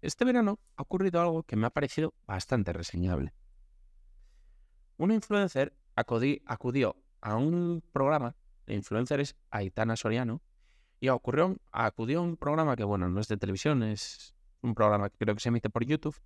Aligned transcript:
Este 0.00 0.24
verano 0.24 0.60
ha 0.76 0.82
ocurrido 0.82 1.20
algo 1.20 1.42
que 1.42 1.56
me 1.56 1.66
ha 1.66 1.70
parecido 1.70 2.14
bastante 2.26 2.72
reseñable. 2.72 3.34
Una 4.96 5.14
influencer 5.14 5.74
acudió 5.96 6.96
a 7.20 7.36
un 7.36 7.82
programa 7.92 8.36
de 8.66 8.74
influencers 8.74 9.36
Aitana 9.50 9.96
Soriano 9.96 10.40
y 11.00 11.08
ocurrió, 11.08 11.56
acudió 11.72 12.20
a 12.20 12.22
un 12.22 12.36
programa 12.36 12.76
que, 12.76 12.84
bueno, 12.84 13.08
no 13.08 13.20
es 13.20 13.28
de 13.28 13.36
televisión, 13.36 13.82
es 13.82 14.34
un 14.62 14.74
programa 14.74 15.10
que 15.10 15.18
creo 15.18 15.34
que 15.34 15.40
se 15.40 15.48
emite 15.48 15.70
por 15.70 15.84
YouTube, 15.84 16.16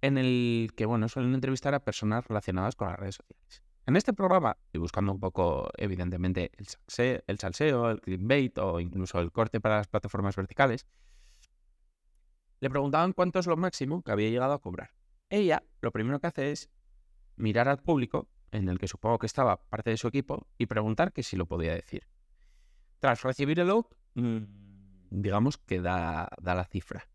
en 0.00 0.18
el 0.18 0.72
que, 0.76 0.86
bueno, 0.86 1.08
suelen 1.08 1.34
entrevistar 1.34 1.74
a 1.74 1.80
personas 1.84 2.26
relacionadas 2.26 2.76
con 2.76 2.88
las 2.88 2.98
redes 2.98 3.16
sociales. 3.16 3.62
En 3.86 3.96
este 3.96 4.12
programa, 4.12 4.56
y 4.72 4.78
buscando 4.78 5.12
un 5.12 5.20
poco, 5.20 5.70
evidentemente, 5.76 6.50
el 6.56 6.66
salseo, 6.66 7.22
el, 7.26 7.38
salseo, 7.38 7.90
el 7.90 8.52
o 8.56 8.80
incluso 8.80 9.20
el 9.20 9.30
corte 9.30 9.60
para 9.60 9.76
las 9.76 9.86
plataformas 9.86 10.34
verticales, 10.34 10.86
le 12.60 12.70
preguntaban 12.70 13.12
cuánto 13.12 13.38
es 13.38 13.46
lo 13.46 13.56
máximo 13.56 14.02
que 14.02 14.12
había 14.12 14.30
llegado 14.30 14.52
a 14.52 14.60
cobrar. 14.60 14.90
Ella 15.28 15.62
lo 15.80 15.92
primero 15.92 16.20
que 16.20 16.26
hace 16.26 16.52
es 16.52 16.70
mirar 17.36 17.68
al 17.68 17.82
público, 17.82 18.28
en 18.50 18.68
el 18.68 18.78
que 18.78 18.88
supongo 18.88 19.18
que 19.18 19.26
estaba 19.26 19.60
parte 19.68 19.90
de 19.90 19.96
su 19.96 20.08
equipo, 20.08 20.46
y 20.56 20.66
preguntar 20.66 21.12
que 21.12 21.22
si 21.22 21.36
lo 21.36 21.46
podía 21.46 21.74
decir. 21.74 22.06
Tras 22.98 23.22
recibir 23.22 23.60
el 23.60 23.68
look, 23.68 23.96
mm, 24.14 24.44
digamos 25.10 25.58
que 25.58 25.80
da, 25.80 26.28
da 26.40 26.54
la 26.54 26.64
cifra. 26.64 27.08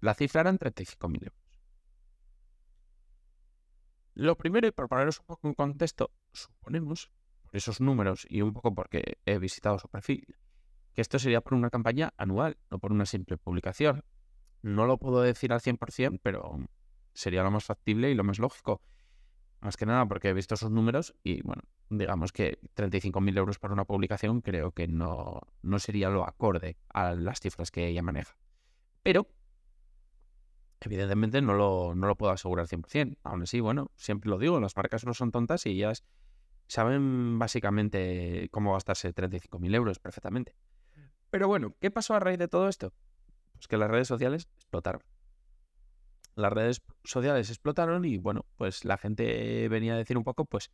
La 0.00 0.14
cifra 0.14 0.40
eran 0.42 0.58
35.000 0.58 1.24
euros. 1.24 1.44
Lo 4.14 4.36
primero, 4.36 4.66
y 4.66 4.70
para 4.70 4.88
poneros 4.88 5.20
un 5.20 5.26
poco 5.26 5.48
en 5.48 5.54
contexto, 5.54 6.12
suponemos, 6.32 7.10
por 7.42 7.56
esos 7.56 7.80
números 7.80 8.26
y 8.28 8.42
un 8.42 8.52
poco 8.52 8.74
porque 8.74 9.18
he 9.26 9.38
visitado 9.38 9.78
su 9.78 9.88
perfil, 9.88 10.36
que 10.92 11.00
esto 11.00 11.18
sería 11.18 11.40
por 11.40 11.54
una 11.54 11.70
campaña 11.70 12.12
anual, 12.16 12.56
no 12.70 12.78
por 12.78 12.92
una 12.92 13.06
simple 13.06 13.36
publicación. 13.36 14.04
No 14.64 14.86
lo 14.86 14.96
puedo 14.96 15.20
decir 15.20 15.52
al 15.52 15.60
100%, 15.60 16.20
pero 16.22 16.58
sería 17.12 17.42
lo 17.42 17.50
más 17.50 17.64
factible 17.64 18.10
y 18.10 18.14
lo 18.14 18.24
más 18.24 18.38
lógico. 18.38 18.80
Más 19.60 19.76
que 19.76 19.84
nada 19.84 20.06
porque 20.06 20.30
he 20.30 20.32
visto 20.32 20.54
esos 20.54 20.70
números 20.70 21.14
y, 21.22 21.42
bueno, 21.42 21.64
digamos 21.90 22.32
que 22.32 22.58
35.000 22.74 23.36
euros 23.36 23.58
para 23.58 23.74
una 23.74 23.84
publicación 23.84 24.40
creo 24.40 24.72
que 24.72 24.88
no, 24.88 25.42
no 25.60 25.78
sería 25.78 26.08
lo 26.08 26.26
acorde 26.26 26.78
a 26.88 27.12
las 27.12 27.40
cifras 27.40 27.70
que 27.70 27.88
ella 27.88 28.00
maneja. 28.00 28.38
Pero, 29.02 29.28
evidentemente, 30.80 31.42
no 31.42 31.52
lo, 31.52 31.94
no 31.94 32.06
lo 32.06 32.16
puedo 32.16 32.32
asegurar 32.32 32.66
100%. 32.66 33.18
Aún 33.22 33.42
así, 33.42 33.60
bueno, 33.60 33.90
siempre 33.96 34.30
lo 34.30 34.38
digo, 34.38 34.60
las 34.60 34.78
marcas 34.78 35.04
no 35.04 35.12
son 35.12 35.30
tontas 35.30 35.66
y 35.66 35.72
ellas 35.72 36.06
saben 36.68 37.38
básicamente 37.38 38.48
cómo 38.50 38.72
gastarse 38.72 39.14
35.000 39.14 39.74
euros 39.74 39.98
perfectamente. 39.98 40.56
Pero 41.28 41.48
bueno, 41.48 41.74
¿qué 41.82 41.90
pasó 41.90 42.14
a 42.14 42.20
raíz 42.20 42.38
de 42.38 42.48
todo 42.48 42.66
esto? 42.70 42.94
Que 43.68 43.76
las 43.76 43.90
redes 43.90 44.08
sociales 44.08 44.48
explotaron. 44.56 45.02
Las 46.36 46.52
redes 46.52 46.82
sociales 47.04 47.48
explotaron 47.48 48.04
y 48.04 48.18
bueno, 48.18 48.44
pues 48.56 48.84
la 48.84 48.98
gente 48.98 49.68
venía 49.68 49.94
a 49.94 49.96
decir 49.96 50.18
un 50.18 50.24
poco, 50.24 50.44
pues 50.44 50.70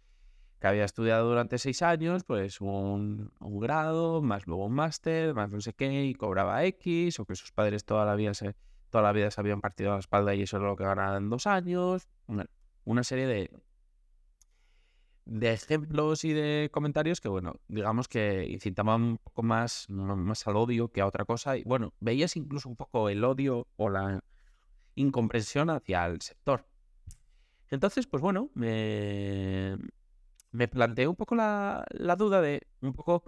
que 0.60 0.66
había 0.66 0.84
estudiado 0.84 1.28
durante 1.28 1.58
seis 1.58 1.80
años, 1.82 2.24
pues 2.24 2.60
un, 2.60 3.32
grado, 3.40 4.20
más 4.20 4.46
luego 4.46 4.66
un 4.66 4.74
máster, 4.74 5.34
más 5.34 5.50
no 5.50 5.60
sé 5.60 5.72
qué, 5.72 6.04
y 6.04 6.14
cobraba 6.14 6.64
X, 6.64 7.18
o 7.18 7.24
que 7.24 7.34
sus 7.34 7.50
padres 7.50 7.84
toda 7.84 8.04
la 8.04 8.14
vida 8.14 8.34
se, 8.34 8.54
toda 8.90 9.02
la 9.02 9.12
vida 9.12 9.30
se 9.30 9.40
habían 9.40 9.62
partido 9.62 9.90
a 9.90 9.94
la 9.94 10.00
espalda 10.00 10.34
y 10.34 10.42
eso 10.42 10.58
es 10.58 10.62
lo 10.62 10.76
que 10.76 10.84
ganaban 10.84 11.24
en 11.24 11.30
dos 11.30 11.46
años. 11.46 12.08
una 12.84 13.04
serie 13.04 13.26
de, 13.26 13.50
de 15.30 15.52
ejemplos 15.52 16.24
y 16.24 16.32
de 16.32 16.70
comentarios 16.72 17.20
que, 17.20 17.28
bueno, 17.28 17.54
digamos 17.68 18.08
que 18.08 18.48
incitaban 18.50 19.02
un 19.02 19.18
poco 19.18 19.44
más, 19.44 19.88
más 19.88 20.44
al 20.48 20.56
odio 20.56 20.88
que 20.88 21.00
a 21.00 21.06
otra 21.06 21.24
cosa. 21.24 21.56
Y 21.56 21.62
bueno, 21.62 21.94
veías 22.00 22.34
incluso 22.34 22.68
un 22.68 22.74
poco 22.74 23.08
el 23.08 23.22
odio 23.22 23.68
o 23.76 23.88
la 23.90 24.24
incomprensión 24.96 25.70
hacia 25.70 26.04
el 26.06 26.20
sector. 26.20 26.66
Entonces, 27.68 28.08
pues 28.08 28.20
bueno, 28.20 28.50
me, 28.54 29.76
me 30.50 30.66
planteé 30.66 31.06
un 31.06 31.14
poco 31.14 31.36
la, 31.36 31.86
duda 32.18 32.40
de 32.40 32.66
un 32.80 32.92
poco 32.92 33.22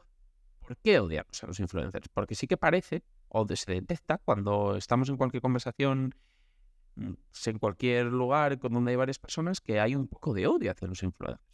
por 0.59 0.77
qué 0.79 0.99
odiamos 0.99 1.41
a 1.45 1.47
los 1.47 1.61
influencers. 1.61 2.09
Porque 2.09 2.35
sí 2.35 2.49
que 2.49 2.57
parece, 2.57 3.05
o 3.29 3.47
se 3.47 3.75
detecta 3.75 4.19
cuando 4.19 4.75
estamos 4.75 5.09
en 5.09 5.17
cualquier 5.17 5.41
conversación, 5.41 6.17
mm, 6.97 7.13
en 7.47 7.59
cualquier 7.61 8.07
lugar 8.07 8.59
con 8.59 8.73
donde 8.73 8.91
hay 8.91 8.97
varias 8.97 9.21
personas, 9.21 9.61
que 9.61 9.79
hay 9.79 9.95
un 9.95 10.09
poco 10.09 10.35
de 10.35 10.49
odio 10.49 10.73
hacia 10.73 10.89
los 10.89 11.01
influencers. 11.05 11.53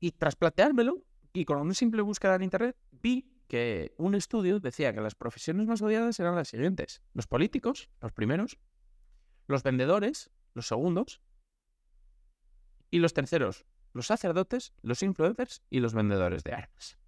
Y 0.00 0.12
tras 0.12 0.36
planteármelo, 0.36 1.02
y 1.32 1.44
con 1.44 1.58
una 1.58 1.74
simple 1.74 2.02
búsqueda 2.02 2.36
en 2.36 2.42
internet, 2.42 2.76
vi 2.92 3.30
que 3.48 3.94
un 3.96 4.14
estudio 4.14 4.60
decía 4.60 4.92
que 4.92 5.00
las 5.00 5.14
profesiones 5.14 5.66
más 5.66 5.82
odiadas 5.82 6.20
eran 6.20 6.36
las 6.36 6.48
siguientes. 6.48 7.02
Los 7.14 7.26
políticos, 7.26 7.88
los 8.00 8.12
primeros, 8.12 8.58
los 9.46 9.62
vendedores, 9.62 10.30
los 10.54 10.66
segundos, 10.66 11.22
y 12.90 12.98
los 12.98 13.12
terceros, 13.14 13.66
los 13.92 14.06
sacerdotes, 14.06 14.72
los 14.82 15.02
influencers 15.02 15.62
y 15.70 15.80
los 15.80 15.94
vendedores 15.94 16.44
de 16.44 16.52
armas. 16.52 16.98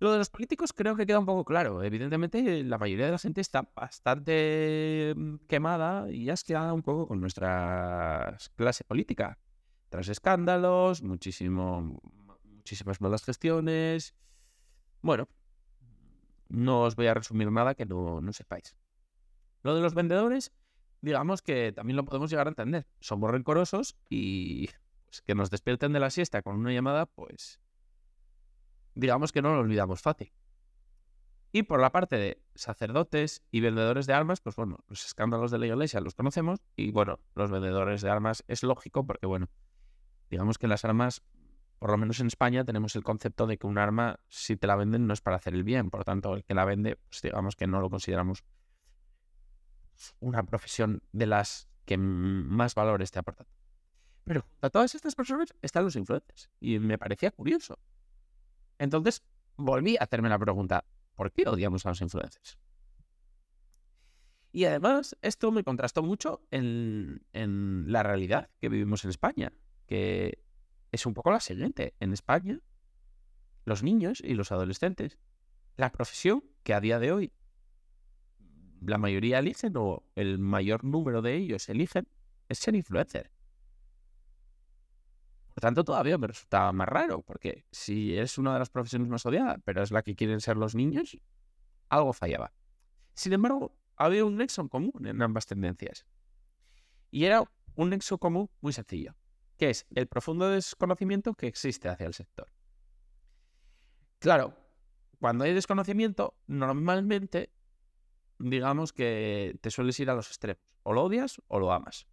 Lo 0.00 0.12
de 0.12 0.18
los 0.18 0.30
políticos 0.30 0.72
creo 0.72 0.94
que 0.94 1.06
queda 1.06 1.18
un 1.18 1.26
poco 1.26 1.44
claro. 1.44 1.82
Evidentemente, 1.82 2.62
la 2.62 2.78
mayoría 2.78 3.06
de 3.06 3.12
la 3.12 3.18
gente 3.18 3.40
está 3.40 3.68
bastante 3.74 5.12
mm, 5.16 5.34
quemada 5.48 6.10
y 6.10 6.30
asqueada 6.30 6.72
un 6.72 6.82
poco 6.82 7.08
con 7.08 7.20
nuestra 7.20 8.36
clase 8.54 8.84
política. 8.84 9.38
Tras 9.88 10.08
escándalos, 10.08 11.02
muchísimo, 11.02 12.00
muchísimas 12.44 13.00
malas 13.00 13.24
gestiones. 13.24 14.14
Bueno, 15.00 15.28
no 16.48 16.82
os 16.82 16.96
voy 16.96 17.06
a 17.06 17.14
resumir 17.14 17.50
nada 17.50 17.74
que 17.74 17.86
no, 17.86 18.20
no 18.20 18.32
sepáis. 18.32 18.76
Lo 19.62 19.74
de 19.74 19.80
los 19.80 19.94
vendedores, 19.94 20.52
digamos 21.00 21.42
que 21.42 21.72
también 21.72 21.96
lo 21.96 22.04
podemos 22.04 22.30
llegar 22.30 22.46
a 22.46 22.50
entender. 22.50 22.86
Somos 23.00 23.30
rencorosos 23.30 23.96
y 24.08 24.68
pues, 25.06 25.22
que 25.22 25.34
nos 25.34 25.50
despierten 25.50 25.92
de 25.92 26.00
la 26.00 26.10
siesta 26.10 26.42
con 26.42 26.56
una 26.56 26.72
llamada, 26.72 27.06
pues 27.06 27.60
digamos 28.94 29.32
que 29.32 29.42
no 29.42 29.54
lo 29.54 29.60
olvidamos 29.60 30.02
fácil. 30.02 30.32
Y 31.50 31.62
por 31.62 31.80
la 31.80 31.92
parte 31.92 32.16
de 32.16 32.42
sacerdotes 32.54 33.42
y 33.50 33.60
vendedores 33.60 34.06
de 34.06 34.12
armas, 34.12 34.40
pues 34.40 34.56
bueno, 34.56 34.80
los 34.88 35.06
escándalos 35.06 35.50
de 35.50 35.58
la 35.58 35.66
iglesia 35.66 36.00
los 36.00 36.14
conocemos 36.14 36.60
y 36.76 36.90
bueno, 36.90 37.20
los 37.34 37.50
vendedores 37.50 38.02
de 38.02 38.10
armas 38.10 38.44
es 38.48 38.62
lógico 38.62 39.06
porque 39.06 39.26
bueno, 39.26 39.48
digamos 40.30 40.58
que 40.58 40.68
las 40.68 40.84
armas, 40.84 41.22
por 41.78 41.90
lo 41.90 41.96
menos 41.96 42.20
en 42.20 42.26
España, 42.26 42.64
tenemos 42.64 42.96
el 42.96 43.02
concepto 43.02 43.46
de 43.46 43.58
que 43.58 43.66
un 43.66 43.78
arma, 43.78 44.20
si 44.28 44.56
te 44.56 44.66
la 44.66 44.76
venden, 44.76 45.06
no 45.06 45.14
es 45.14 45.20
para 45.20 45.36
hacer 45.36 45.54
el 45.54 45.64
bien. 45.64 45.90
Por 45.90 46.04
tanto, 46.04 46.34
el 46.34 46.44
que 46.44 46.54
la 46.54 46.64
vende, 46.64 46.96
pues 46.96 47.22
digamos 47.22 47.56
que 47.56 47.66
no 47.66 47.80
lo 47.80 47.90
consideramos 47.90 48.44
una 50.20 50.42
profesión 50.44 51.02
de 51.12 51.26
las 51.26 51.68
que 51.84 51.96
más 51.96 52.74
valor 52.74 53.02
esté 53.02 53.18
aportando. 53.18 53.52
Pero 54.24 54.44
a 54.60 54.68
todas 54.68 54.94
estas 54.94 55.14
personas 55.14 55.54
están 55.62 55.84
los 55.84 55.96
influencers. 55.96 56.50
Y 56.60 56.78
me 56.78 56.98
parecía 56.98 57.30
curioso. 57.30 57.78
Entonces, 58.78 59.22
volví 59.56 59.96
a 59.96 60.04
hacerme 60.04 60.28
la 60.28 60.38
pregunta, 60.38 60.84
¿por 61.14 61.32
qué 61.32 61.48
odiamos 61.48 61.86
a 61.86 61.90
los 61.90 62.00
influencers? 62.00 62.58
Y 64.52 64.64
además, 64.64 65.16
esto 65.22 65.50
me 65.50 65.64
contrastó 65.64 66.02
mucho 66.02 66.42
en, 66.50 67.24
en 67.32 67.84
la 67.88 68.02
realidad 68.02 68.50
que 68.60 68.68
vivimos 68.68 69.04
en 69.04 69.10
España, 69.10 69.52
que 69.88 70.44
es 70.92 71.04
un 71.06 71.14
poco 71.14 71.32
la 71.32 71.40
siguiente. 71.40 71.94
En 71.98 72.12
España, 72.12 72.60
los 73.64 73.82
niños 73.82 74.20
y 74.24 74.34
los 74.34 74.52
adolescentes 74.52 75.18
la 75.78 75.92
profesión 75.92 76.42
que 76.64 76.74
a 76.74 76.80
día 76.80 76.98
de 76.98 77.12
hoy 77.12 77.32
la 78.80 78.98
mayoría 78.98 79.38
eligen 79.38 79.74
o 79.76 80.02
el 80.16 80.38
mayor 80.38 80.84
número 80.84 81.22
de 81.22 81.36
ellos 81.36 81.68
eligen 81.68 82.08
es 82.48 82.58
ser 82.58 82.74
influencer. 82.74 83.30
Por 85.54 85.60
tanto, 85.60 85.84
todavía 85.84 86.18
me 86.18 86.26
resulta 86.26 86.72
más 86.72 86.88
raro, 86.88 87.22
porque 87.22 87.64
si 87.70 88.16
es 88.16 88.38
una 88.38 88.52
de 88.52 88.58
las 88.58 88.70
profesiones 88.70 89.08
más 89.08 89.24
odiadas, 89.24 89.58
pero 89.64 89.82
es 89.82 89.92
la 89.92 90.02
que 90.02 90.16
quieren 90.16 90.40
ser 90.40 90.56
los 90.56 90.74
niños, 90.74 91.16
algo 91.88 92.12
fallaba. 92.12 92.52
Sin 93.14 93.32
embargo, 93.32 93.76
había 93.96 94.24
un 94.24 94.36
nexo 94.36 94.68
común 94.68 95.06
en 95.06 95.22
ambas 95.22 95.46
tendencias. 95.46 96.06
Y 97.10 97.24
era 97.24 97.44
un 97.74 97.90
nexo 97.90 98.18
común 98.18 98.50
muy 98.60 98.72
sencillo, 98.72 99.14
que 99.58 99.70
es 99.70 99.86
el 99.94 100.06
profundo 100.06 100.48
desconocimiento 100.48 101.34
que 101.34 101.48
existe 101.48 101.88
hacia 101.88 102.06
el 102.06 102.14
sector. 102.14 102.48
Claro, 104.20 104.56
cuando 105.20 105.44
hay 105.44 105.52
desconocimiento, 105.52 106.34
normalmente 106.46 107.52
digamos 108.38 108.92
que 108.92 109.58
te 109.60 109.70
sueles 109.70 109.98
ir 110.00 110.10
a 110.10 110.14
los 110.14 110.28
extremos. 110.28 110.62
O 110.84 110.92
lo 110.92 111.04
odias 111.04 111.42
o 111.48 111.58
lo 111.58 111.72
amas. 111.72 112.06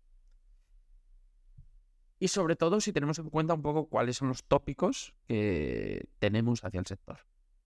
Y 2.17 2.29
sobre 2.29 2.55
todo 2.55 2.81
si 2.81 2.91
tenemos 2.91 3.19
en 3.19 3.29
cuenta 3.29 3.53
un 3.53 3.61
poco 3.61 3.87
cuáles 3.87 4.17
son 4.17 4.29
los 4.29 4.43
tópicos 4.43 5.13
que 5.27 6.09
tenemos 6.19 6.63
hacia 6.63 6.79
el 6.79 6.85
sector. 6.87 7.19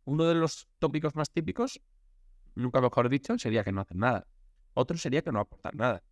Uno 0.03 0.25
de 0.25 0.35
los 0.35 0.67
tópicos 0.79 1.15
más 1.15 1.31
típicos, 1.31 1.81
nunca 2.55 2.81
mejor 2.81 3.09
dicho, 3.09 3.37
sería 3.37 3.63
que 3.63 3.71
no 3.71 3.81
hacen 3.81 3.99
nada. 3.99 4.27
Otro 4.73 4.97
sería 4.97 5.21
que 5.21 5.31
no 5.31 5.39
aportan 5.39 5.77
nada. 5.77 6.03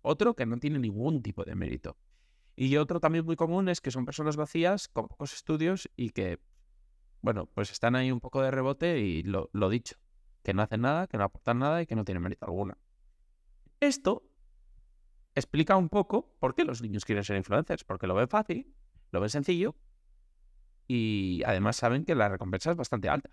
Otro 0.00 0.34
que 0.34 0.46
no 0.46 0.58
tiene 0.58 0.78
ningún 0.78 1.22
tipo 1.22 1.44
de 1.44 1.54
mérito. 1.54 1.96
Y 2.54 2.76
otro 2.76 3.00
también 3.00 3.24
muy 3.24 3.36
común 3.36 3.68
es 3.68 3.80
que 3.80 3.90
son 3.90 4.04
personas 4.04 4.36
vacías, 4.36 4.88
con 4.88 5.08
pocos 5.08 5.32
estudios 5.32 5.90
y 5.96 6.10
que, 6.10 6.38
bueno, 7.22 7.46
pues 7.46 7.70
están 7.70 7.96
ahí 7.96 8.12
un 8.12 8.20
poco 8.20 8.42
de 8.42 8.50
rebote 8.50 9.00
y 9.00 9.22
lo, 9.22 9.48
lo 9.52 9.68
dicho, 9.68 9.96
que 10.42 10.52
no 10.54 10.62
hacen 10.62 10.82
nada, 10.82 11.06
que 11.06 11.16
no 11.16 11.24
aportan 11.24 11.58
nada 11.58 11.82
y 11.82 11.86
que 11.86 11.96
no 11.96 12.04
tienen 12.04 12.22
mérito 12.22 12.44
alguno. 12.44 12.76
Esto 13.80 14.22
explica 15.34 15.76
un 15.76 15.88
poco 15.88 16.36
por 16.38 16.54
qué 16.54 16.64
los 16.64 16.82
niños 16.82 17.04
quieren 17.04 17.24
ser 17.24 17.36
influencers, 17.36 17.84
porque 17.84 18.06
lo 18.06 18.14
ven 18.14 18.28
fácil, 18.28 18.74
lo 19.10 19.20
ven 19.20 19.30
sencillo 19.30 19.74
y 20.86 21.42
además 21.46 21.76
saben 21.76 22.04
que 22.04 22.14
la 22.14 22.28
recompensa 22.28 22.70
es 22.70 22.76
bastante 22.76 23.08
alta. 23.08 23.30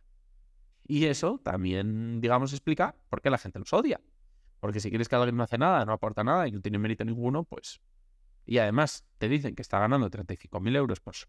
Y 0.87 1.05
eso 1.05 1.39
también, 1.43 2.19
digamos, 2.21 2.51
explica 2.53 2.95
por 3.09 3.21
qué 3.21 3.29
la 3.29 3.37
gente 3.37 3.59
los 3.59 3.71
odia. 3.73 4.01
Porque 4.59 4.79
si 4.79 4.89
quieres 4.89 5.07
que 5.07 5.15
alguien 5.15 5.37
no 5.37 5.43
hace 5.43 5.57
nada, 5.57 5.85
no 5.85 5.93
aporta 5.93 6.23
nada 6.23 6.47
y 6.47 6.51
no 6.51 6.61
tiene 6.61 6.79
mérito 6.79 7.05
ninguno, 7.05 7.43
pues... 7.43 7.81
Y 8.49 8.57
además 8.57 9.05
te 9.19 9.29
dicen 9.29 9.53
que 9.53 9.61
está 9.61 9.77
ganando 9.77 10.09
35.000 10.09 10.75
euros, 10.75 10.99
pues... 11.01 11.27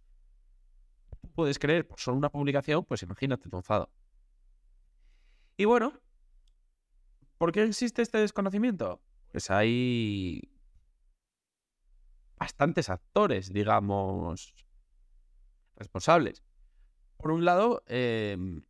Puedes 1.34 1.58
creer 1.58 1.86
por 1.86 2.00
solo 2.00 2.16
una 2.16 2.30
publicación, 2.30 2.82
pues 2.86 3.02
imagínate 3.02 3.50
tu 3.50 3.58
enfado. 3.58 3.90
Y 5.58 5.66
bueno, 5.66 5.92
¿por 7.36 7.52
qué 7.52 7.62
existe 7.64 8.00
este 8.00 8.16
desconocimiento? 8.16 9.02
Pues 9.32 9.50
hay 9.50 10.50
bastantes 12.38 12.88
actores, 12.88 13.52
digamos, 13.52 14.54
responsables. 15.76 16.42
Por 17.18 17.32
un 17.32 17.44
lado, 17.44 17.82
em, 17.86 18.62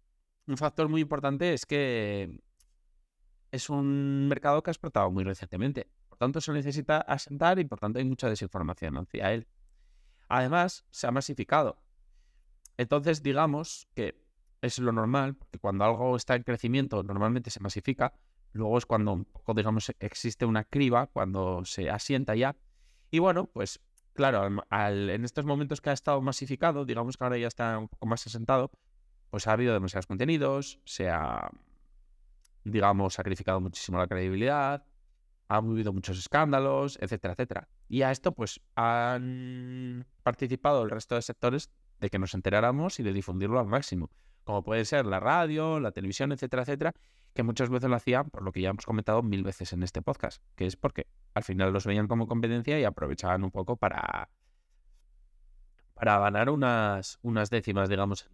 un 0.49 0.57
factor 0.57 0.89
muy 0.89 1.03
importante 1.03 1.55
es 1.55 1.67
que 1.67 2.43
es 3.53 3.71
un 3.71 4.27
mercado 4.27 4.61
que 4.65 4.71
ha 4.71 4.73
explotado 4.73 5.09
muy 5.13 5.23
recientemente. 5.23 5.89
Tanto, 6.21 6.43
se 6.43 6.53
necesita 6.53 6.99
asentar 6.99 7.59
y 7.59 7.65
por 7.65 7.81
tanto 7.81 7.99
hay 7.99 8.05
mucha 8.05 8.29
desinformación 8.29 8.99
hacia 8.99 9.33
él. 9.33 9.49
Además, 10.29 10.85
se 10.91 11.07
ha 11.07 11.11
masificado. 11.11 11.83
Entonces, 12.77 13.23
digamos 13.23 13.89
que 13.95 14.23
es 14.61 14.79
lo 14.79 14.93
normal, 14.93 15.35
porque 15.35 15.59
cuando 15.59 15.83
algo 15.87 16.17
está 16.17 16.35
en 16.35 16.43
crecimiento 16.43 17.03
normalmente 17.03 17.49
se 17.49 17.61
masifica, 17.61 18.13
luego 18.53 18.77
es 18.77 18.85
cuando 18.85 19.25
digamos, 19.57 19.95
existe 19.99 20.45
una 20.45 20.65
criba, 20.65 21.07
cuando 21.07 21.65
se 21.65 21.89
asienta 21.89 22.35
ya. 22.35 22.55
Y 23.11 23.19
bueno, 23.19 23.47
pues 23.47 23.81
claro, 24.13 24.47
en 24.71 25.25
estos 25.25 25.47
momentos 25.47 25.81
que 25.81 25.89
ha 25.89 25.95
estado 25.95 26.21
masificado, 26.21 26.85
digamos 26.85 27.17
que 27.17 27.25
ahora 27.25 27.39
ya 27.39 27.49
está 27.49 27.79
un 27.79 27.89
poco 27.89 28.05
más 28.05 28.27
asentado, 28.27 28.71
pues 29.31 29.47
ha 29.47 29.53
habido 29.53 29.73
demasiados 29.73 30.07
contenidos, 30.07 30.81
se 30.85 31.09
ha, 31.09 31.51
digamos, 32.65 33.15
sacrificado 33.15 33.59
muchísimo 33.59 33.97
la 33.97 34.07
credibilidad, 34.07 34.85
ha 35.51 35.57
habido 35.57 35.93
muchos 35.93 36.19
escándalos, 36.19 36.99
etcétera, 37.01 37.35
etcétera. 37.35 37.69
Y 37.89 38.03
a 38.03 38.11
esto, 38.11 38.33
pues, 38.33 38.61
han 38.77 40.07
participado 40.23 40.83
el 40.85 40.91
resto 40.91 41.17
de 41.17 41.23
sectores 41.23 41.71
de 42.01 42.09
que 42.09 42.19
nos 42.19 42.35
enteráramos 42.35 43.01
y 43.01 43.03
de 43.03 43.13
difundirlo 43.13 43.61
al 43.61 43.67
máximo 43.67 44.11
como 44.45 44.65
puede 44.65 44.85
ser 44.85 45.07
la 45.07 45.21
radio, 45.21 45.81
la 45.81 45.93
televisión, 45.93 46.33
etcétera, 46.33 46.63
etcétera, 46.63 46.93
que 47.35 47.43
muchas 47.43 47.71
veces 47.71 47.89
lo 47.89 47.97
hacían, 47.97 48.31
por 48.31 48.43
lo 48.43 48.53
que 48.53 48.61
ya 48.61 48.71
hemos 48.71 48.85
comentado 48.85 49.23
mil 49.23 49.45
veces 49.45 49.73
en 49.73 49.83
este 49.83 50.03
podcast, 50.03 50.43
que 50.57 50.67
es 50.67 50.77
porque 50.77 51.07
al 51.35 51.45
final 51.45 51.73
los 51.73 51.87
veían 51.87 52.09
como 52.09 52.27
competencia 52.27 52.79
y 52.81 52.85
aprovechaban 52.85 53.45
un 53.45 53.51
poco 53.51 53.77
para, 53.77 54.29
para 55.95 56.19
ganar 56.19 56.51
unas, 56.51 57.19
unas 57.23 57.51
décimas, 57.51 57.89
digamos, 57.89 58.29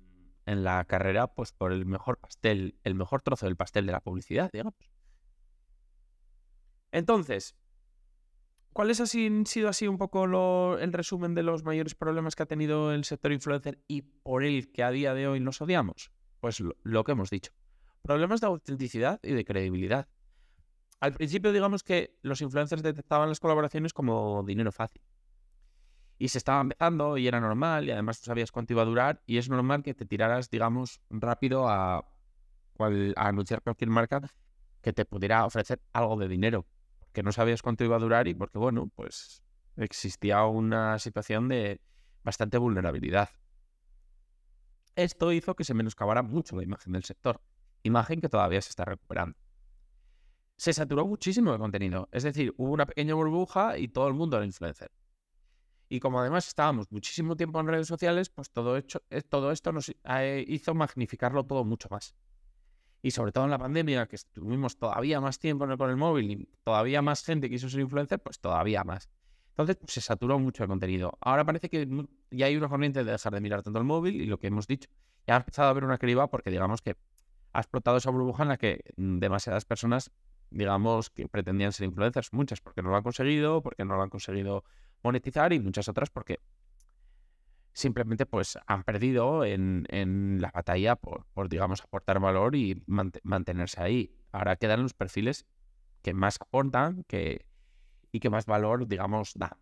en 0.47 0.65
la 0.65 0.85
carrera, 0.85 1.27
pues 1.27 1.53
por 1.53 1.73
el 1.73 1.85
mejor 1.85 2.19
pastel, 2.19 2.79
el 2.85 2.95
mejor 2.95 3.21
trozo 3.21 3.47
del 3.47 3.57
pastel 3.57 3.85
de 3.85 3.93
la 3.93 4.01
publicidad, 4.01 4.51
digamos. 4.53 4.75
Entonces, 6.97 7.55
¿Cuáles 8.73 9.01
han 9.01 9.47
sido 9.47 9.71
así 9.71 9.89
un 9.89 9.97
poco 9.97 10.77
el 10.77 10.93
resumen 10.93 11.35
de 11.35 11.43
los 11.43 11.65
mayores 11.65 11.95
problemas 11.95 12.37
que 12.37 12.43
ha 12.43 12.47
tenido 12.47 12.93
el 12.93 13.05
sector 13.05 13.33
influencer 13.33 13.83
y 13.89 14.03
por 14.03 14.45
el 14.45 14.71
que 14.71 14.83
a 14.83 14.91
día 14.91 15.15
de 15.15 15.27
hoy 15.27 15.41
nos 15.41 15.63
odiamos? 15.63 16.13
Pues 16.41 16.61
lo, 16.61 17.05
que 17.05 17.13
hemos 17.13 17.31
dicho. 17.31 17.53
Problemas 18.03 18.43
de 18.43 18.49
autenticidad 18.49 19.19
y 19.23 19.33
de 19.33 19.47
credibilidad. 19.47 20.09
Al 21.01 21.15
principio 21.15 21.53
digamos 21.53 21.83
que 21.83 22.19
los 22.21 22.43
influencers 22.43 22.83
detectaban 22.83 23.31
las 23.31 23.41
colaboraciones 23.41 23.95
como 23.95 24.43
dinero 24.47 24.73
fácil. 24.73 25.01
Y 26.19 26.29
se 26.29 26.37
estaba 26.37 26.61
empezando 26.61 27.17
y 27.17 27.27
era 27.29 27.41
normal 27.41 27.87
y 27.87 27.93
además 27.93 28.21
tú 28.21 28.27
sabías 28.27 28.53
cuánto 28.53 28.75
iba 28.75 28.83
a 28.83 28.87
durar 28.87 29.23
y 29.25 29.39
es 29.39 29.49
normal 29.49 29.83
que 29.83 29.95
te 29.95 30.05
tiraras, 30.05 30.51
digamos, 30.51 31.01
rápido 31.09 31.67
a, 31.67 31.97
a 31.97 32.09
anunciar 33.17 33.63
cualquier 33.63 33.89
marca 33.89 34.21
que 34.83 34.93
te 34.93 35.07
pudiera 35.07 35.47
ofrecer 35.47 35.81
algo 35.95 36.19
de 36.19 36.29
dinero 36.29 36.67
que 37.17 37.23
no 37.23 37.33
sabías 37.33 37.63
cuánto 37.63 37.83
iba 37.83 37.97
a 37.97 37.99
durar 37.99 38.29
y 38.29 38.35
porque, 38.35 38.59
bueno, 38.59 38.91
pues 38.95 39.43
existía 39.79 40.45
una 40.45 40.99
situación 40.99 41.49
de 41.49 41.81
bastante 42.23 42.59
vulnerabilidad. 42.59 43.31
Esto 44.97 45.33
hizo 45.33 45.57
que 45.57 45.65
se 45.65 45.73
menoscabara 45.73 46.23
mucho 46.23 46.57
la 46.57 46.65
imagen 46.65 46.93
del 46.93 47.05
sector, 47.05 47.41
imagen 47.85 48.21
que 48.21 48.29
todavía 48.29 48.61
se 48.61 48.69
está 48.69 48.85
recuperando. 48.85 49.35
Se 50.59 50.75
saturó 50.75 51.07
muchísimo 51.07 51.53
de 51.53 51.59
contenido, 51.59 52.07
es 52.13 52.23
decir, 52.23 52.53
hubo 52.59 52.71
una 52.71 52.85
pequeña 52.85 53.15
burbuja 53.15 53.79
y 53.79 53.89
todo 53.89 54.09
el 54.09 54.15
mundo 54.15 54.37
era 54.37 54.45
influencer. 54.45 54.93
Y 55.89 56.01
como 56.01 56.21
además 56.21 56.47
estábamos 56.47 56.93
muchísimo 56.93 57.35
tiempo 57.35 57.59
en 57.61 57.69
redes 57.69 57.87
sociales, 57.89 58.29
pues 58.29 58.51
todo, 58.51 58.77
hecho, 58.77 59.03
eh, 59.09 59.23
todo 59.23 59.53
esto 59.53 59.73
nos 59.73 59.89
eh, 59.89 60.45
hizo 60.47 60.75
magnificarlo 60.75 61.47
todo 61.47 61.65
mucho 61.65 61.89
más 61.91 62.15
y 63.07 63.13
sobre 63.13 63.31
todo 63.31 63.45
en 63.45 63.53
la 63.53 63.59
pandemia, 63.59 64.07
que 64.07 64.17
estuvimos 64.17 64.79
todavía 64.79 65.21
más 65.21 65.39
tiempo 65.39 65.65
con 65.79 65.91
el 65.91 65.97
móvil 65.97 66.29
y 66.29 66.49
todavía 66.65 67.03
más 67.03 67.25
gente 67.25 67.49
quiso 67.49 67.69
ser 67.69 67.79
influencer, 67.79 68.19
pues 68.19 68.41
todavía 68.41 68.83
más. 68.83 69.09
Entonces 69.51 69.77
pues, 69.77 69.93
se 69.93 70.01
saturó 70.01 70.41
mucho 70.41 70.65
el 70.65 70.69
contenido. 70.69 71.17
Ahora 71.21 71.45
parece 71.45 71.69
que 71.69 71.87
ya 72.33 72.47
hay 72.47 72.57
una 72.57 72.69
corriente 72.69 73.05
de 73.05 73.13
dejar 73.13 73.33
de 73.33 73.41
mirar 73.41 73.63
tanto 73.63 73.79
el 73.79 73.85
móvil 73.85 74.21
y 74.21 74.27
lo 74.27 74.41
que 74.41 74.49
hemos 74.49 74.67
dicho, 74.67 74.91
ya 75.25 75.35
ha 75.35 75.37
empezado 75.37 75.69
a 75.69 75.71
haber 75.71 75.85
una 75.85 75.99
criba 75.99 76.29
porque 76.29 76.51
digamos 76.51 76.83
que 76.83 76.97
ha 77.53 77.61
explotado 77.61 77.99
esa 77.99 78.11
burbuja 78.11 78.43
en 78.43 78.49
la 78.49 78.57
que 78.57 78.81
demasiadas 78.97 79.65
personas, 79.65 80.11
digamos, 80.51 81.09
que 81.09 81.29
pretendían 81.29 81.71
ser 81.71 81.87
influencers, 81.87 82.33
muchas 82.33 82.61
porque 82.61 82.83
no 82.83 82.91
lo 82.91 82.97
han 82.97 83.05
conseguido, 83.05 83.63
porque 83.63 83.85
no 83.85 83.95
lo 83.95 84.03
han 84.03 84.11
conseguido 84.11 84.65
monetizar 85.05 85.53
y 85.53 85.61
muchas 85.61 85.89
otras 85.89 86.11
porque 86.11 86.41
simplemente 87.77 88.25
pues 88.25 88.59
han 88.67 88.85
perdido 88.85 89.45
en, 89.45 90.39
la 90.41 90.51
batalla 90.51 90.97
por, 90.97 91.27
digamos, 91.51 91.83
aportar 91.83 92.19
valor 92.21 92.57
y 92.57 92.83
mantenerse 92.87 93.83
ahí. 93.83 94.17
Ahora 94.33 94.57
quedan 94.57 94.83
los 94.83 94.95
perfiles 94.95 95.47
que 96.01 96.15
más 96.15 96.39
aportan 96.41 97.05
que, 97.05 97.47
y 98.13 98.21
que 98.21 98.31
más 98.31 98.47
valor, 98.47 98.89
digamos, 98.89 99.35
da. 99.35 99.59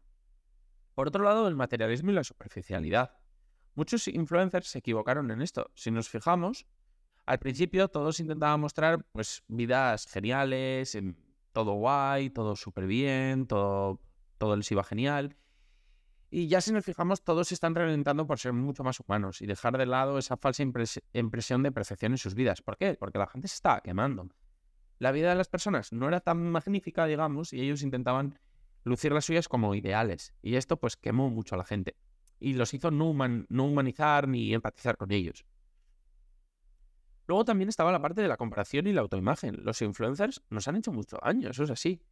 Por 0.95 1.09
otro 1.09 1.25
lado, 1.25 1.49
el 1.49 1.57
materialismo 1.57 2.13
y 2.13 2.15
la 2.15 2.23
superficialidad. 2.23 3.19
Muchos 3.75 4.07
influencers 4.07 4.69
se 4.69 4.79
equivocaron 4.79 5.33
en 5.33 5.43
esto. 5.43 5.73
Si 5.75 5.91
nos 5.91 6.09
fijamos, 6.09 6.67
al 7.27 7.41
principio 7.41 7.89
todos 7.89 8.21
intentaban 8.21 8.61
mostrar 8.61 9.05
pues 9.11 9.43
vidas 9.49 10.07
geniales, 10.07 10.97
todo 11.53 11.73
guay, 11.73 12.31
todo 12.31 12.55
súper 12.55 12.87
bien, 12.87 13.49
todo, 13.49 14.01
todo 14.39 14.57
les 14.57 14.71
iba 14.71 14.85
genial. 14.85 15.37
Y 16.37 16.49
ya 16.49 16.61
si 16.61 16.73
nos 16.73 16.85
fijamos, 16.85 17.23
todos 17.23 17.47
se 17.47 17.55
están 17.55 17.77
reventando 17.77 18.27
por 18.27 18.41
ser 18.41 18.53
mucho 18.53 18.83
más 18.83 18.99
humanos 18.99 19.41
y 19.41 19.47
dejar 19.47 19.79
de 19.79 19.87
lado 19.87 20.19
esa 20.19 20.37
falsa 20.37 20.65
impresión 20.65 21.63
de 21.63 21.71
perfección 21.71 22.11
en 22.11 22.19
sus 22.19 22.35
vidas. 22.35 22.61
¿Por 22.61 22.77
qué? 22.77 22.97
Porque 22.99 23.21
la 23.21 23.29
gente 23.29 23.47
se 23.47 23.55
estaba 23.55 23.81
quemando. 23.83 24.29
La 24.99 25.13
vida 25.13 25.29
de 25.29 25.37
las 25.37 25.47
personas 25.47 25.93
no 25.93 26.09
era 26.09 26.19
tan 26.19 26.51
magnífica, 26.51 27.07
digamos, 27.07 27.53
y 27.53 27.61
ellos 27.61 27.83
intentaban 27.83 28.37
lucir 28.83 29.13
las 29.13 29.27
suyas 29.27 29.47
como 29.47 29.77
ideales. 29.77 30.35
Y 30.43 30.57
esto 30.57 30.77
pues 30.77 30.97
quemó 30.97 31.31
mucho 31.31 31.55
a 31.55 31.59
la 31.59 31.65
gente. 31.65 31.95
Y 32.41 32.55
los 32.55 32.75
hizo 32.75 32.91
no, 32.91 33.15
no 33.49 33.65
humanizar 33.65 34.27
ni 34.27 34.53
empatizar 34.53 34.97
con 34.97 35.13
ellos. 35.13 35.45
Luego 37.29 37.45
también 37.45 37.69
estaba 37.69 37.93
la 37.93 38.03
parte 38.03 38.23
de 38.23 38.27
la 38.27 38.37
comparación 38.37 38.89
y 38.89 38.93
la 38.93 39.03
autoimagen. 39.03 39.63
Los 39.63 39.81
influencers 39.83 40.43
nos 40.51 40.67
han 40.67 40.75
hecho 40.75 40.91
mucho 40.91 41.17
daño, 41.25 41.51
eso 41.51 41.63
es 41.63 41.71
así. 41.71 42.03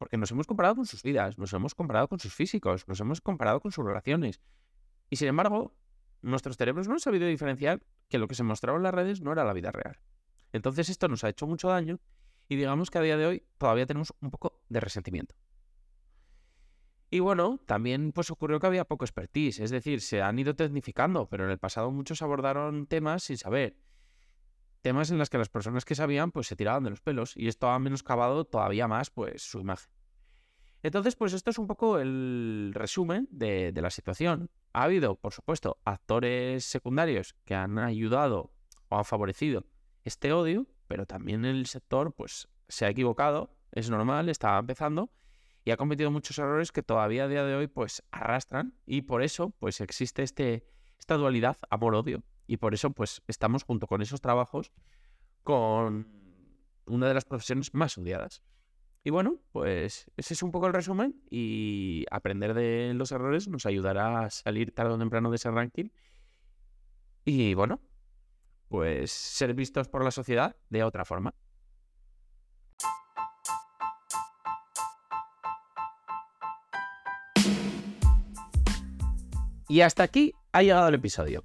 Porque 0.00 0.16
nos 0.16 0.30
hemos 0.30 0.46
comparado 0.46 0.76
con 0.76 0.86
sus 0.86 1.02
vidas, 1.02 1.36
nos 1.36 1.52
hemos 1.52 1.74
comparado 1.74 2.08
con 2.08 2.18
sus 2.18 2.32
físicos, 2.32 2.88
nos 2.88 2.98
hemos 3.00 3.20
comparado 3.20 3.60
con 3.60 3.70
sus 3.70 3.84
relaciones. 3.84 4.40
Y 5.10 5.16
sin 5.16 5.28
embargo, 5.28 5.74
nuestros 6.22 6.56
cerebros 6.56 6.88
no 6.88 6.94
han 6.94 7.00
sabido 7.00 7.26
diferenciar 7.26 7.82
que 8.08 8.16
lo 8.16 8.26
que 8.26 8.34
se 8.34 8.42
mostraba 8.42 8.78
en 8.78 8.84
las 8.84 8.94
redes 8.94 9.20
no 9.20 9.30
era 9.30 9.44
la 9.44 9.52
vida 9.52 9.70
real. 9.72 10.00
Entonces 10.52 10.88
esto 10.88 11.06
nos 11.06 11.22
ha 11.22 11.28
hecho 11.28 11.46
mucho 11.46 11.68
daño 11.68 12.00
y 12.48 12.56
digamos 12.56 12.90
que 12.90 12.96
a 12.96 13.02
día 13.02 13.18
de 13.18 13.26
hoy 13.26 13.42
todavía 13.58 13.84
tenemos 13.84 14.14
un 14.22 14.30
poco 14.30 14.62
de 14.70 14.80
resentimiento. 14.80 15.34
Y 17.10 17.18
bueno, 17.18 17.60
también 17.66 18.12
pues 18.12 18.30
ocurrió 18.30 18.58
que 18.58 18.68
había 18.68 18.86
poco 18.86 19.04
expertise, 19.04 19.60
es 19.60 19.70
decir, 19.70 20.00
se 20.00 20.22
han 20.22 20.38
ido 20.38 20.56
tecnificando, 20.56 21.28
pero 21.28 21.44
en 21.44 21.50
el 21.50 21.58
pasado 21.58 21.90
muchos 21.90 22.22
abordaron 22.22 22.86
temas 22.86 23.24
sin 23.24 23.36
saber. 23.36 23.76
Temas 24.82 25.10
en 25.10 25.18
los 25.18 25.28
que 25.28 25.38
las 25.38 25.48
personas 25.48 25.84
que 25.84 25.94
sabían 25.94 26.32
pues 26.32 26.46
se 26.46 26.56
tiraban 26.56 26.84
de 26.84 26.90
los 26.90 27.00
pelos 27.00 27.36
y 27.36 27.48
esto 27.48 27.68
ha 27.68 27.78
menoscabado 27.78 28.44
todavía 28.44 28.88
más 28.88 29.10
pues 29.10 29.42
su 29.42 29.60
imagen. 29.60 29.90
Entonces, 30.82 31.14
pues 31.14 31.34
esto 31.34 31.50
es 31.50 31.58
un 31.58 31.66
poco 31.66 31.98
el 31.98 32.72
resumen 32.74 33.28
de, 33.30 33.72
de 33.72 33.82
la 33.82 33.90
situación. 33.90 34.50
Ha 34.72 34.84
habido, 34.84 35.16
por 35.16 35.34
supuesto, 35.34 35.78
actores 35.84 36.64
secundarios 36.64 37.34
que 37.44 37.54
han 37.54 37.78
ayudado 37.78 38.54
o 38.88 38.96
han 38.96 39.04
favorecido 39.04 39.66
este 40.04 40.32
odio, 40.32 40.66
pero 40.88 41.04
también 41.04 41.44
el 41.44 41.66
sector 41.66 42.14
pues 42.14 42.48
se 42.68 42.86
ha 42.86 42.88
equivocado, 42.88 43.54
es 43.72 43.90
normal, 43.90 44.28
estaba 44.28 44.58
empezando 44.58 45.10
y 45.64 45.70
ha 45.70 45.76
cometido 45.76 46.10
muchos 46.10 46.38
errores 46.38 46.72
que 46.72 46.82
todavía 46.82 47.24
a 47.24 47.28
día 47.28 47.44
de 47.44 47.54
hoy 47.54 47.66
pues 47.66 48.02
arrastran 48.10 48.74
y 48.86 49.02
por 49.02 49.22
eso 49.22 49.50
pues 49.50 49.80
existe 49.80 50.22
este, 50.22 50.66
esta 50.98 51.16
dualidad 51.16 51.58
amor-odio 51.68 52.22
y 52.50 52.56
por 52.56 52.74
eso 52.74 52.90
pues 52.90 53.22
estamos 53.28 53.62
junto 53.62 53.86
con 53.86 54.02
esos 54.02 54.20
trabajos 54.20 54.72
con 55.44 56.08
una 56.84 57.06
de 57.06 57.14
las 57.14 57.24
profesiones 57.24 57.72
más 57.74 57.96
odiadas. 57.96 58.42
Y 59.04 59.10
bueno, 59.10 59.38
pues 59.52 60.10
ese 60.16 60.34
es 60.34 60.42
un 60.42 60.50
poco 60.50 60.66
el 60.66 60.72
resumen 60.72 61.22
y 61.30 62.06
aprender 62.10 62.54
de 62.54 62.92
los 62.94 63.12
errores 63.12 63.46
nos 63.46 63.66
ayudará 63.66 64.22
a 64.22 64.30
salir 64.30 64.74
tarde 64.74 64.94
o 64.94 64.98
temprano 64.98 65.30
de 65.30 65.36
ese 65.36 65.48
ranking. 65.48 65.90
Y 67.24 67.54
bueno, 67.54 67.80
pues 68.66 69.12
ser 69.12 69.54
vistos 69.54 69.86
por 69.86 70.02
la 70.02 70.10
sociedad 70.10 70.56
de 70.70 70.82
otra 70.82 71.04
forma. 71.04 71.32
Y 79.68 79.82
hasta 79.82 80.02
aquí 80.02 80.34
ha 80.50 80.62
llegado 80.62 80.88
el 80.88 80.96
episodio. 80.96 81.44